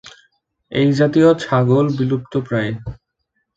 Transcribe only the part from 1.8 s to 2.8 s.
বিলুপ্তপ্রায়।